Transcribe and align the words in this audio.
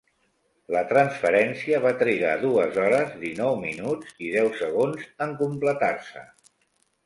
La 0.75 0.79
transferència 0.91 1.81
va 1.83 1.91
trigar 1.99 2.33
dues 2.47 2.81
hores, 2.85 3.13
dinou 3.27 3.61
minuts 3.67 4.19
i 4.29 4.33
deu 4.39 4.53
segons 4.65 5.07
en 5.29 5.39
completar-se. 5.47 6.29